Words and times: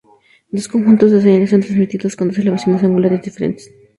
Dos 0.51 0.67
conjuntos 0.67 1.11
de 1.11 1.21
señales 1.21 1.51
son 1.51 1.61
transmitidos 1.61 2.15
con 2.15 2.29
dos 2.29 2.39
elevaciones 2.39 2.81
angulares 2.83 3.21
diferentes. 3.21 3.69